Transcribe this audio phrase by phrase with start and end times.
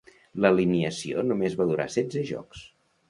[0.39, 2.65] L"alineació només va durar setze jocs.